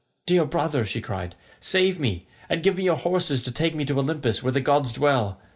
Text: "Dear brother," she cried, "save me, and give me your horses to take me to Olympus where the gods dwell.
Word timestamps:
"Dear 0.25 0.45
brother," 0.45 0.83
she 0.83 0.99
cried, 0.99 1.35
"save 1.59 1.99
me, 1.99 2.25
and 2.49 2.63
give 2.63 2.75
me 2.75 2.85
your 2.85 2.95
horses 2.95 3.43
to 3.43 3.51
take 3.51 3.75
me 3.75 3.85
to 3.85 3.99
Olympus 3.99 4.41
where 4.41 4.49
the 4.51 4.59
gods 4.59 4.91
dwell. 4.93 5.39